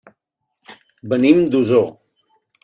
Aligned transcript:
Venim 1.13 1.43
d'Osor. 1.53 1.87